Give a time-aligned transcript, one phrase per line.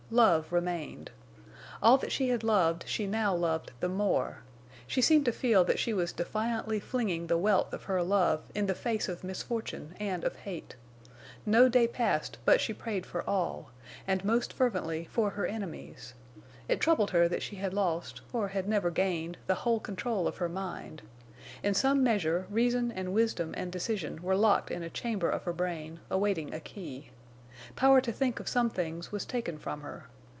[0.13, 1.09] Love remained.
[1.81, 4.39] All that she had loved she now loved the more.
[4.85, 8.65] She seemed to feel that she was defiantly flinging the wealth of her love in
[8.65, 10.75] the face of misfortune and of hate.
[11.45, 16.13] No day passed but she prayed for all—and most fervently for her enemies.
[16.67, 20.35] It troubled her that she had lost, or had never gained, the whole control of
[20.39, 21.03] her mind.
[21.63, 25.53] In some measure reason and wisdom and decision were locked in a chamber of her
[25.53, 27.11] brain, awaiting a key.
[27.75, 30.05] Power to think of some things was taken from her.